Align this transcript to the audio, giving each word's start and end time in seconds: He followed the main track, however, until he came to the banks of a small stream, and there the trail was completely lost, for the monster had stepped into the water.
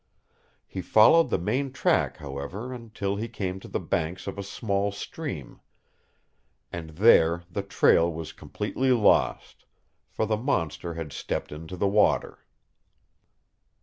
He 0.65 0.81
followed 0.81 1.29
the 1.29 1.37
main 1.37 1.71
track, 1.71 2.17
however, 2.17 2.73
until 2.73 3.17
he 3.17 3.27
came 3.27 3.59
to 3.59 3.67
the 3.67 3.79
banks 3.79 4.25
of 4.25 4.39
a 4.39 4.41
small 4.41 4.91
stream, 4.91 5.59
and 6.73 6.89
there 6.97 7.43
the 7.51 7.61
trail 7.61 8.11
was 8.11 8.33
completely 8.33 8.91
lost, 8.93 9.63
for 10.09 10.25
the 10.25 10.37
monster 10.37 10.95
had 10.95 11.13
stepped 11.13 11.51
into 11.51 11.77
the 11.77 11.87
water. 11.87 12.39